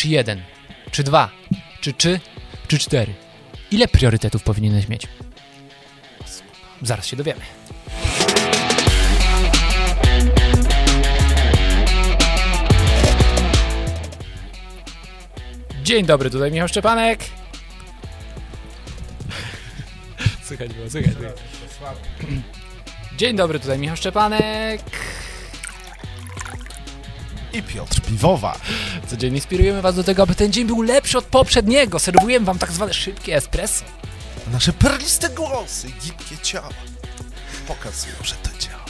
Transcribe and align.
czy 0.00 0.08
jeden, 0.08 0.42
czy 0.90 1.02
dwa, 1.04 1.30
czy 1.80 1.92
trzy, 1.92 2.20
czy 2.68 2.78
cztery? 2.78 3.14
Ile 3.70 3.88
priorytetów 3.88 4.42
powinieneś 4.42 4.88
mieć? 4.88 5.06
Zaraz 6.82 7.06
się 7.06 7.16
dowiemy. 7.16 7.40
Dzień 15.82 16.06
dobry, 16.06 16.30
tutaj 16.30 16.52
Michał 16.52 16.68
Szczepanek. 16.68 17.20
Słychać 20.46 20.74
było, 20.74 20.90
słychać 20.90 21.14
było. 21.14 21.30
Dzień 23.16 23.36
dobry, 23.36 23.60
tutaj 23.60 23.78
Michał 23.78 23.96
Szczepanek. 23.96 24.80
I 27.52 27.62
Piotr 27.62 28.00
Piwowa. 28.00 28.58
Codziennie 29.06 29.38
inspirujemy 29.38 29.82
Was 29.82 29.96
do 29.96 30.04
tego, 30.04 30.22
aby 30.22 30.34
ten 30.34 30.52
dzień 30.52 30.66
był 30.66 30.82
lepszy 30.82 31.18
od 31.18 31.24
poprzedniego. 31.24 31.98
Serwujemy 31.98 32.46
Wam 32.46 32.58
tak 32.58 32.72
zwane 32.72 32.94
szybkie 32.94 33.36
espresso. 33.36 33.84
Nasze 34.52 34.72
perliste 34.72 35.28
głosy, 35.28 35.88
gibkie 36.04 36.38
ciała 36.42 36.68
pokazują, 37.68 38.14
że 38.22 38.34
to 38.34 38.50
działa. 38.58 38.84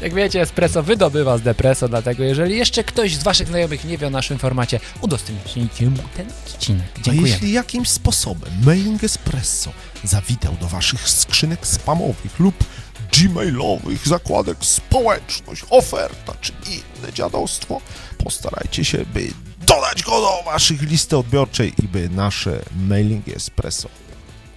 Jak 0.00 0.14
wiecie, 0.14 0.40
espresso 0.40 0.82
wydobywa 0.82 1.38
z 1.38 1.42
depreso, 1.42 1.88
dlatego 1.88 2.24
jeżeli 2.24 2.56
jeszcze 2.56 2.84
ktoś 2.84 3.16
z 3.16 3.22
Waszych 3.22 3.48
znajomych 3.48 3.84
nie 3.84 3.98
wie 3.98 4.06
o 4.06 4.10
naszym 4.10 4.38
formacie, 4.38 4.80
udostępnijcie 5.00 5.90
mu 5.90 5.98
ten 6.16 6.26
odcinek. 6.46 6.86
A 6.98 7.02
Dziękuję. 7.02 7.32
jeśli 7.32 7.52
jakimś 7.52 7.88
sposobem 7.88 8.50
Mailing 8.64 9.04
Espresso 9.04 9.72
zawitał 10.04 10.56
do 10.60 10.66
waszych 10.68 11.08
skrzynek 11.08 11.66
spamowych 11.66 12.38
lub 12.40 12.64
gmailowych 13.12 14.08
zakładek 14.08 14.56
społeczność, 14.60 15.64
oferta 15.70 16.34
czy 16.40 16.52
inne 16.66 17.12
dziadostwo, 17.12 17.80
postarajcie 18.24 18.84
się, 18.84 19.04
by 19.14 19.28
dodać 19.66 20.02
go 20.02 20.10
do 20.10 20.42
waszych 20.44 20.82
listy 20.82 21.16
odbiorczej 21.16 21.72
i 21.84 21.88
by 21.88 22.08
nasze 22.08 22.62
Mailing 22.88 23.28
Espresso 23.28 23.88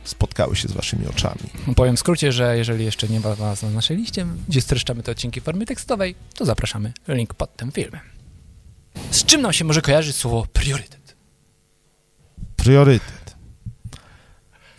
spotkały 0.03 0.55
się 0.55 0.67
z 0.67 0.71
waszymi 0.71 1.07
oczami. 1.07 1.75
Powiem 1.75 1.95
w 1.95 1.99
skrócie, 1.99 2.31
że 2.31 2.57
jeżeli 2.57 2.85
jeszcze 2.85 3.07
nie 3.07 3.19
ma 3.19 3.35
Was 3.35 3.61
na 3.61 3.69
naszej 3.69 3.97
liście, 3.97 4.25
gdzie 4.49 4.61
streszczamy 4.61 5.03
te 5.03 5.11
odcinki 5.11 5.41
w 5.41 5.43
formie 5.43 5.65
tekstowej, 5.65 6.15
to 6.35 6.45
zapraszamy. 6.45 6.93
Link 7.07 7.33
pod 7.33 7.55
tym 7.55 7.71
filmem. 7.71 8.01
Z 9.11 9.23
czym 9.23 9.41
nam 9.41 9.53
się 9.53 9.65
może 9.65 9.81
kojarzyć 9.81 10.15
słowo 10.15 10.47
priorytet? 10.53 11.15
Priorytet. 12.55 13.24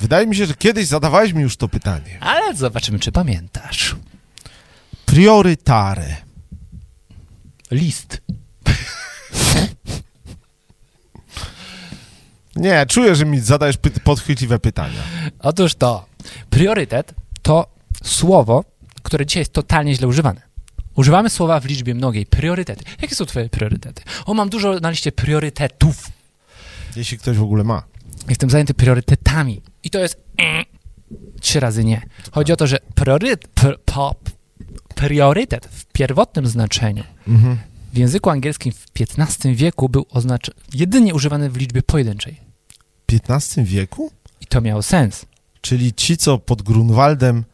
Wydaje 0.00 0.26
mi 0.26 0.36
się, 0.36 0.46
że 0.46 0.54
kiedyś 0.54 0.86
zadawałeś 0.86 1.32
mi 1.32 1.42
już 1.42 1.56
to 1.56 1.68
pytanie. 1.68 2.18
Ale 2.20 2.54
zobaczymy, 2.54 2.98
czy 2.98 3.12
pamiętasz. 3.12 3.96
Priorytare. 5.06 6.16
List. 7.70 8.20
Nie, 12.56 12.86
czuję, 12.88 13.14
że 13.14 13.24
mi 13.24 13.40
zadajesz 13.40 13.76
py- 13.76 14.00
podchwytliwe 14.00 14.58
pytania. 14.58 15.00
Otóż 15.38 15.74
to, 15.74 16.06
priorytet 16.50 17.14
to 17.42 17.66
słowo, 18.04 18.64
które 19.02 19.26
dzisiaj 19.26 19.40
jest 19.40 19.52
totalnie 19.52 19.94
źle 19.94 20.08
używane. 20.08 20.40
Używamy 20.94 21.30
słowa 21.30 21.60
w 21.60 21.64
liczbie 21.64 21.94
mnogiej. 21.94 22.26
Priorytety. 22.26 22.84
Jakie 23.02 23.14
są 23.14 23.24
twoje 23.26 23.48
priorytety? 23.48 24.02
O, 24.26 24.34
mam 24.34 24.48
dużo 24.48 24.80
na 24.80 24.90
liście 24.90 25.12
priorytetów. 25.12 26.08
Jeśli 26.96 27.18
ktoś 27.18 27.36
w 27.36 27.42
ogóle 27.42 27.64
ma. 27.64 27.82
Jestem 28.28 28.50
zajęty 28.50 28.74
priorytetami. 28.74 29.62
I 29.84 29.90
to 29.90 29.98
jest 29.98 30.20
trzy 31.40 31.60
razy 31.60 31.84
nie. 31.84 32.02
Chodzi 32.32 32.52
o 32.52 32.56
to, 32.56 32.66
że 32.66 32.78
priorytet, 32.94 33.48
priorytet 34.94 35.66
w 35.66 35.84
pierwotnym 35.86 36.46
znaczeniu 36.46 37.04
Mhm. 37.28 37.58
w 37.92 37.98
języku 37.98 38.30
angielskim 38.30 38.72
w 38.72 38.86
XV 39.00 39.54
wieku 39.54 39.88
był 39.88 40.02
oznacz- 40.10 40.50
jedynie 40.74 41.14
używany 41.14 41.50
w 41.50 41.56
liczbie 41.56 41.82
pojedynczej. 41.82 42.40
W 43.10 43.14
XV 43.30 43.64
wieku? 43.64 44.10
I 44.40 44.46
to 44.46 44.60
miało 44.60 44.82
sens. 44.82 45.26
Czyli 45.60 45.92
ci, 45.94 46.16
co 46.16 46.38
pod 46.38 46.62
Grunwaldem 46.62 47.44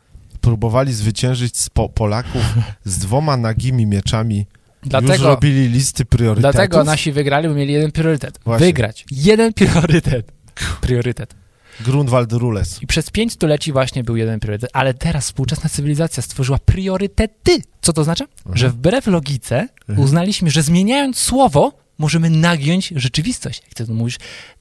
próbowali 0.41 0.93
zwyciężyć 0.93 1.57
spo 1.59 1.89
Polaków 1.89 2.43
z 2.85 2.99
dwoma 2.99 3.37
nagimi 3.37 3.87
mieczami, 3.87 4.37
już 4.39 4.47
Dlatego, 4.91 5.25
robili 5.27 5.69
listy 5.69 6.05
priorytetów. 6.05 6.53
dlatego 6.55 6.85
nasi 6.85 7.13
wygrali, 7.13 7.49
bo 7.49 7.55
mieli 7.55 7.73
jeden 7.73 7.93
priorytet. 7.93 8.39
Właśnie. 8.45 8.67
Wygrać. 8.67 9.05
Jeden 9.11 9.53
priorytet. 9.53 10.33
Priorytet. 10.81 11.35
Grunwald 11.81 12.33
Rules. 12.33 12.83
I 12.83 12.87
przez 12.87 13.11
pięć 13.11 13.33
stuleci 13.33 13.73
właśnie 13.73 14.05
był 14.05 14.17
jeden 14.17 14.41
priorytet, 14.41 14.71
ale 14.73 14.95
teraz 14.95 15.25
współczesna 15.25 15.71
cywilizacja 15.71 16.23
stworzyła 16.23 16.59
priorytety. 16.59 17.59
Co 17.83 17.93
to 17.93 18.01
oznacza? 18.01 18.25
Mhm. 18.39 18.57
Że 18.57 18.71
wbrew 18.71 19.07
logice 19.07 19.69
Mhm. 19.89 19.99
uznaliśmy, 19.99 20.51
że 20.51 20.63
zmieniając 20.63 21.19
słowo 21.19 21.73
możemy 21.99 22.31
nagiąć 22.31 22.93
rzeczywistość. 22.97 23.63
Jak 23.65 23.75
ty 23.75 23.87
to 23.87 23.95
mówisz, 23.95 24.17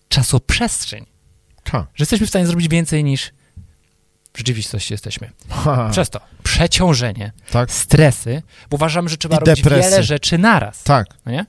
czasoprzestrzeń. 0.09 1.06
Ha. 1.72 1.88
Że 1.95 2.01
jesteśmy 2.01 2.25
w 2.28 2.29
stanie 2.29 2.47
zrobić 2.47 2.67
więcej 2.67 3.03
niż 3.03 3.31
w 4.34 4.38
rzeczywistości 4.38 4.94
jesteśmy. 4.94 5.31
Ha. 5.50 5.90
Przez 5.91 6.09
to 6.09 6.19
przeciążenie, 6.44 7.31
Tak, 7.51 7.72
stresy, 7.72 8.41
bo 8.69 8.75
uważamy, 8.75 9.09
że 9.09 9.17
trzeba 9.17 9.35
I 9.35 9.40
robić 9.40 9.56
depresje. 9.63 9.90
wiele 9.91 10.03
rzeczy 10.03 10.38
naraz. 10.38 10.84
tak. 10.84 11.07
No 11.25 11.31
nie? 11.31 11.45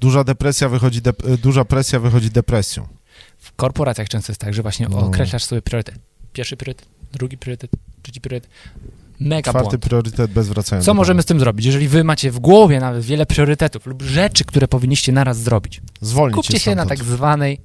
Duża 0.00 0.24
depresja 0.24 0.68
wychodzi, 0.68 1.00
y, 1.34 1.38
duża 1.38 1.64
presja 1.64 2.00
wychodzi 2.00 2.30
depresją. 2.30 2.88
W 3.38 3.52
korporacjach 3.52 4.08
często 4.08 4.32
jest 4.32 4.40
tak, 4.40 4.54
że 4.54 4.62
właśnie 4.62 4.86
No. 4.90 4.98
określasz 4.98 5.44
sobie 5.44 5.62
priorytet. 5.62 5.94
Pierwszy 6.32 6.56
priorytet, 6.56 6.88
drugi 7.12 7.38
priorytet, 7.38 7.70
trzeci 8.02 8.20
priorytet. 8.20 8.50
Mega 9.20 9.50
Czwarty 9.52 9.68
błąd. 9.68 9.82
priorytet 9.84 10.30
bez 10.30 10.48
wracania. 10.48 10.82
Co 10.82 10.94
możemy 10.94 11.22
z 11.22 11.26
tym 11.26 11.40
zrobić? 11.40 11.66
Jeżeli 11.66 11.88
wy 11.88 12.04
macie 12.04 12.30
w 12.30 12.38
głowie 12.38 12.80
nawet 12.80 13.04
wiele 13.04 13.26
priorytetów 13.26 13.86
lub 13.86 14.02
rzeczy, 14.02 14.44
które 14.44 14.68
powinniście 14.68 15.12
naraz 15.12 15.38
zrobić, 15.38 15.80
Zwolnić 16.00 16.34
skupcie 16.34 16.58
się 16.58 16.74
na 16.74 16.86
tak 16.86 17.04
zwanej 17.04 17.60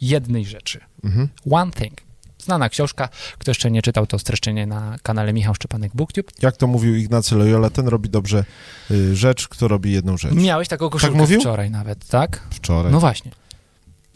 jednej 0.00 0.44
rzeczy. 0.44 0.80
Mhm. 1.04 1.28
One 1.50 1.72
thing. 1.72 2.00
Znana 2.38 2.68
książka. 2.68 3.08
Kto 3.38 3.50
jeszcze 3.50 3.70
nie 3.70 3.82
czytał, 3.82 4.06
to 4.06 4.18
streszczenie 4.18 4.66
na 4.66 4.96
kanale 5.02 5.32
Michał 5.32 5.54
Szczepanek 5.54 5.92
BookTube. 5.94 6.30
Jak 6.42 6.56
to 6.56 6.66
mówił 6.66 6.94
Ignacy 6.96 7.34
Loyola, 7.34 7.70
ten 7.70 7.88
robi 7.88 8.10
dobrze 8.10 8.44
y, 8.90 9.16
rzecz, 9.16 9.48
kto 9.48 9.68
robi 9.68 9.92
jedną 9.92 10.16
rzecz. 10.16 10.32
Miałeś 10.34 10.68
taką 10.68 10.90
koszulkę 10.90 11.16
mówił? 11.16 11.40
wczoraj 11.40 11.70
nawet, 11.70 12.08
tak? 12.08 12.40
Wczoraj. 12.50 12.92
No 12.92 13.00
właśnie. 13.00 13.30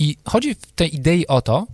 I 0.01 0.17
chodzi 0.25 0.55
w 0.55 0.73
tej 0.73 0.97
idei 0.97 1.27
o 1.27 1.43
to, 1.43 1.67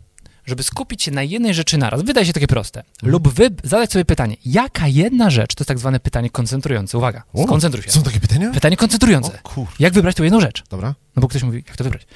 żeby 0.46 0.62
skupić 0.62 1.02
się 1.02 1.10
na 1.10 1.22
jednej 1.22 1.54
rzeczy 1.54 1.78
naraz. 1.78 2.02
Wydaje 2.02 2.26
się 2.26 2.32
takie 2.32 2.46
proste. 2.46 2.80
Mhm. 2.80 3.12
Lub 3.12 3.28
wy 3.28 3.50
zadać 3.64 3.92
sobie 3.92 4.04
pytanie, 4.04 4.36
jaka 4.44 4.88
jedna 4.88 5.30
rzecz, 5.30 5.54
to 5.54 5.62
jest 5.62 5.68
tak 5.68 5.78
zwane 5.78 6.00
pytanie 6.00 6.30
koncentrujące. 6.30 6.98
Uwaga, 6.98 7.22
O, 7.32 7.42
skoncentruj 7.44 7.82
się. 7.82 7.90
Są 7.90 8.02
takie 8.02 8.20
pytania? 8.20 8.50
Pytanie 8.52 8.76
koncentrujące. 8.76 9.38
O 9.44 9.48
kur... 9.48 9.66
Jak 9.78 9.92
wybrać 9.92 10.16
tą 10.16 10.24
jedną 10.24 10.40
rzecz? 10.40 10.62
Dobra. 10.70 10.94
No 11.16 11.20
bo 11.20 11.28
ktoś 11.28 11.42
mówi, 11.42 11.64
jak 11.66 11.76
to 11.76 11.84
wybrać? 11.84 12.06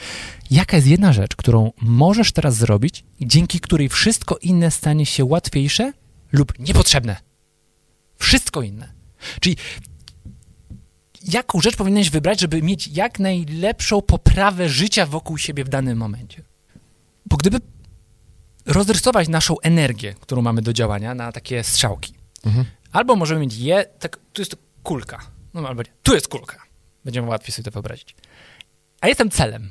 Jaka 0.50 0.76
jest 0.76 0.88
jedna 0.88 1.12
rzecz, 1.12 1.36
którą 1.36 1.72
możesz 1.82 2.32
teraz 2.32 2.56
zrobić, 2.56 3.04
dzięki 3.20 3.60
której 3.60 3.88
wszystko 3.88 4.36
inne 4.42 4.70
stanie 4.70 5.06
się 5.06 5.24
łatwiejsze 5.24 5.92
lub 6.32 6.58
niepotrzebne? 6.58 7.16
Wszystko 8.16 8.62
inne. 8.62 8.92
Czyli 9.40 9.56
jaką 11.22 11.60
rzecz 11.60 11.76
powinieneś 11.76 12.10
wybrać, 12.10 12.40
żeby 12.40 12.62
mieć 12.62 12.86
jak 12.88 13.18
najlepszą 13.18 14.02
poprawę 14.02 14.68
życia 14.68 15.06
wokół 15.06 15.38
siebie 15.38 15.64
w 15.64 15.68
danym 15.68 15.98
momencie? 15.98 16.42
Bo 17.26 17.36
gdyby 17.36 17.60
rozrysować 18.66 19.28
naszą 19.28 19.60
energię, 19.60 20.14
którą 20.20 20.42
mamy 20.42 20.62
do 20.62 20.72
działania 20.72 21.14
na 21.14 21.32
takie 21.32 21.64
strzałki, 21.64 22.14
Mhm. 22.46 22.64
albo 22.92 23.16
możemy 23.16 23.40
mieć 23.40 23.54
je, 23.56 23.84
tak, 23.98 24.18
tu 24.32 24.42
jest 24.42 24.56
kulka, 24.82 25.18
no 25.54 25.68
albo 25.68 25.82
nie, 25.82 25.90
tu 26.02 26.14
jest 26.14 26.28
kulka. 26.28 26.56
Będziemy 27.04 27.28
łatwiej 27.28 27.52
sobie 27.54 27.64
to 27.64 27.70
wyobrazić. 27.70 28.14
A 29.00 29.08
jestem 29.08 29.30
celem. 29.30 29.70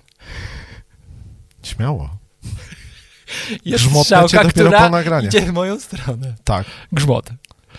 Śmiało. 1.63 2.09
Jest 3.65 3.83
Grzmotnę 3.83 3.99
cię 3.99 4.27
strzałka, 4.27 4.43
dopiero 4.47 4.69
po 4.69 4.75
która 4.75 4.89
nagraniu. 4.89 5.27
idzie 5.27 5.41
w 5.41 5.53
moją 5.53 5.79
stronę. 5.79 6.35
Tak, 6.43 6.65
Grzmot. 6.91 7.29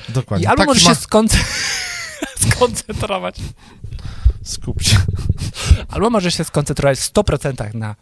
dokładnie. 0.09 0.45
I 0.45 0.47
albo 0.47 0.57
Taki 0.57 0.69
możesz 0.69 0.85
ma... 0.85 0.95
się 0.95 1.01
skonce... 1.01 1.39
skoncentrować, 2.41 3.37
Skup 4.43 4.83
się. 4.83 4.97
albo 5.89 6.11
możesz 6.11 6.35
się 6.35 6.45
skoncentrować 6.45 6.99
w 6.99 7.13
100% 7.13 7.75
na 7.75 7.97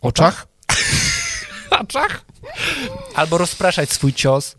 Oczach? 0.00 0.46
oczach, 1.80 2.24
albo 3.14 3.38
rozpraszać 3.38 3.90
swój 3.92 4.12
cios 4.12 4.56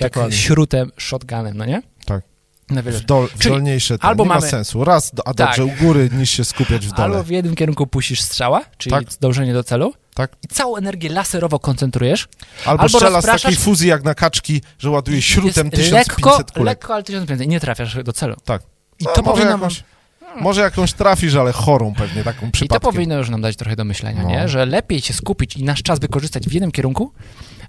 jak 0.00 0.12
Dokładnie. 0.12 0.36
śrutem, 0.38 0.92
shotgunem, 0.98 1.56
no 1.56 1.64
nie? 1.64 1.82
Tak. 2.06 2.22
Na 2.70 2.82
wiele. 2.82 2.98
W, 2.98 3.04
dol, 3.04 3.28
w 3.28 3.38
dolniejsze 3.48 3.98
to 3.98 4.04
albo 4.04 4.24
nie 4.24 4.28
ma 4.28 4.34
mamy- 4.34 4.48
sensu. 4.50 4.84
Raz, 4.84 5.14
do, 5.14 5.28
a 5.28 5.34
Tak. 5.34 5.46
dobrze 5.46 5.64
u 5.64 5.70
góry, 5.86 6.08
niż 6.12 6.30
się 6.30 6.44
skupiać 6.44 6.86
w 6.86 6.90
dole. 6.92 7.04
Albo 7.04 7.22
w 7.24 7.28
jednym 7.28 7.54
kierunku 7.56 7.86
puścisz 7.86 8.20
strzała, 8.20 8.64
czyli 8.78 8.94
Tak. 8.94 9.04
dążenie 9.20 9.52
do 9.52 9.64
celu 9.64 9.94
Tak. 10.14 10.36
i 10.42 10.48
całą 10.48 10.76
energię 10.76 11.08
laserowo 11.10 11.58
koncentrujesz. 11.58 12.28
Albo, 12.66 12.82
albo 12.82 12.98
strzela 12.98 13.22
z 13.22 13.24
takiej 13.24 13.56
fuzji 13.56 13.88
jak 13.88 14.02
na 14.04 14.14
kaczki, 14.14 14.62
że 14.78 14.90
ładuje 14.90 15.22
śrutem 15.22 15.66
Jest 15.66 15.76
1500 15.76 15.92
lekko, 15.92 16.30
kulek. 16.54 16.66
lekko, 16.66 16.94
ale 16.94 17.02
1500 17.02 17.46
i 17.46 17.48
nie 17.48 17.60
trafiasz 17.60 18.04
do 18.04 18.12
celu. 18.12 18.36
Tak. 18.44 18.62
I 19.00 19.04
No, 19.04 19.10
to 19.12 19.22
może, 19.22 19.32
powinno... 19.32 19.50
jakąś, 19.52 19.84
może 20.40 20.60
jakąś 20.60 20.92
trafisz, 20.92 21.34
ale 21.34 21.52
chorą 21.52 21.94
pewnie, 21.94 22.24
taką 22.24 22.46
I 22.46 22.50
to 22.50 22.52
przypadkiem. 22.52 22.92
powinno 22.92 23.14
już 23.18 23.30
nam 23.30 23.40
dać 23.40 23.56
trochę 23.56 23.76
do 23.76 23.84
myślenia, 23.84 24.22
No. 24.22 24.28
nie? 24.28 24.48
Że 24.48 24.66
lepiej 24.66 25.00
się 25.00 25.14
skupić 25.14 25.56
i 25.56 25.64
nasz 25.64 25.82
czas 25.82 25.98
wykorzystać 25.98 26.48
w 26.48 26.52
jednym 26.52 26.72
kierunku, 26.72 27.12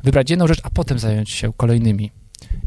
wybrać 0.04 0.30
jedną 0.30 0.48
rzecz, 0.48 0.60
a 0.64 0.70
potem 0.70 1.00
zająć 1.00 1.30
się 1.30 1.54
kolejnymi. 1.58 2.12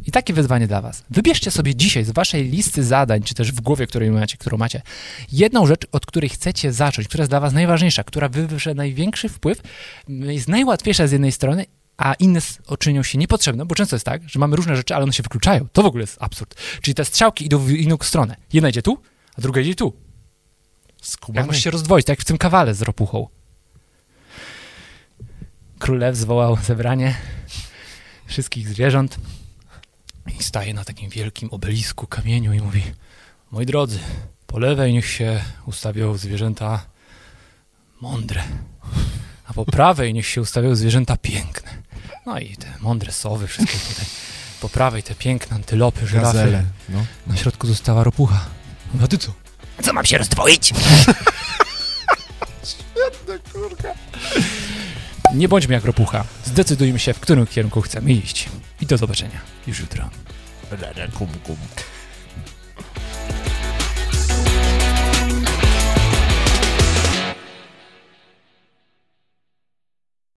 I 0.06 0.10
takie 0.10 0.32
wyzwanie 0.34 0.66
dla 0.66 0.80
was. 0.82 1.04
Wybierzcie 1.10 1.50
sobie 1.50 1.74
dzisiaj 1.74 2.04
z 2.04 2.10
waszej 2.10 2.50
listy 2.50 2.84
zadań, 2.84 3.22
czy 3.22 3.34
też 3.34 3.52
w 3.52 3.60
głowie, 3.60 3.86
której 3.86 4.10
macie, 4.10 4.36
którą 4.36 4.58
macie, 4.58 4.82
jedną 5.32 5.66
rzecz, 5.66 5.86
od 5.92 6.06
której 6.06 6.30
chcecie 6.30 6.72
zacząć, 6.72 7.08
która 7.08 7.22
jest 7.22 7.30
dla 7.30 7.40
was 7.40 7.52
najważniejsza, 7.52 8.04
która 8.04 8.28
wywisze 8.28 8.74
największy 8.74 9.28
wpływ, 9.28 9.60
m, 10.08 10.30
jest 10.30 10.48
najłatwiejsza 10.48 11.06
z 11.06 11.12
jednej 11.12 11.32
strony, 11.32 11.66
a 11.96 12.14
inne 12.14 12.38
s- 12.38 12.58
czynią 12.78 13.02
się 13.02 13.18
niepotrzebne, 13.18 13.66
bo 13.66 13.74
często 13.74 13.96
jest 13.96 14.06
tak, 14.06 14.28
że 14.28 14.38
mamy 14.38 14.56
różne 14.56 14.76
rzeczy, 14.76 14.94
ale 14.94 15.04
one 15.04 15.12
się 15.12 15.22
wykluczają. 15.22 15.66
To 15.72 15.82
w 15.82 15.86
ogóle 15.86 16.02
jest 16.02 16.16
absurd. 16.20 16.54
Czyli 16.82 16.94
te 16.94 17.04
strzałki 17.04 17.46
idą 17.46 17.58
w 17.58 17.70
inną 17.70 17.96
stronę. 18.02 18.36
Jedna 18.52 18.68
idzie 18.68 18.82
tu, 18.82 18.98
a 19.38 19.40
druga 19.40 19.60
idzie 19.60 19.74
tu. 19.74 19.92
Jak 20.98 21.06
Skubany. 21.06 21.46
możesz 21.46 21.64
się 21.64 21.70
rozdwoić, 21.70 22.06
tak 22.06 22.12
jak 22.18 22.20
w 22.20 22.24
tym 22.24 22.38
kawale 22.38 22.74
z 22.74 22.82
ropuchą. 22.82 23.28
Król 25.78 25.98
lew 25.98 26.16
zwołał 26.16 26.56
zebranie 26.62 27.14
wszystkich 28.26 28.68
zwierząt 28.68 29.16
staje 30.48 30.74
na 30.74 30.84
takim 30.84 31.10
wielkim 31.10 31.48
obelisku, 31.50 32.06
kamieniu 32.06 32.52
i 32.52 32.60
mówi 32.60 32.82
Moi 33.50 33.66
drodzy, 33.66 33.98
po 34.46 34.58
lewej 34.58 34.92
niech 34.92 35.08
się 35.10 35.40
ustawią 35.66 36.16
zwierzęta 36.16 36.86
mądre, 38.00 38.42
a 39.46 39.52
po 39.52 39.64
prawej 39.64 40.14
niech 40.14 40.26
się 40.26 40.40
ustawią 40.40 40.74
zwierzęta 40.74 41.16
piękne. 41.16 41.70
No 42.26 42.38
i 42.38 42.56
te 42.56 42.66
mądre 42.80 43.12
sowy, 43.12 43.46
wszystkie 43.46 43.78
tutaj. 43.78 44.06
Po 44.60 44.68
prawej 44.68 45.02
te 45.02 45.14
piękne 45.14 45.56
antylopy, 45.56 46.06
żyrafy. 46.06 46.64
No. 46.88 47.04
Na 47.26 47.36
środku 47.36 47.66
została 47.66 48.04
ropucha. 48.04 48.40
No 48.94 49.04
a 49.04 49.08
ty 49.08 49.18
co? 49.18 49.32
Co 49.82 49.92
mam 49.92 50.04
się 50.04 50.18
rozdwoić? 50.18 50.72
Nie 55.34 55.48
bądźmy 55.48 55.74
jak 55.74 55.84
ropucha. 55.84 56.24
Zdecydujmy 56.44 56.98
się, 56.98 57.14
w 57.14 57.20
którym 57.20 57.46
kierunku 57.46 57.80
chcemy 57.80 58.12
iść. 58.12 58.48
I 58.80 58.86
do 58.86 58.98
zobaczenia 58.98 59.40
już 59.66 59.80
jutro. 59.80 60.10
kom, 61.14 61.28
kom. 61.46 61.58